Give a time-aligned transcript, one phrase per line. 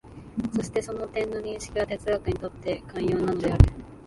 [0.55, 3.71] そしてその点の認識が哲学にとって肝要なのである。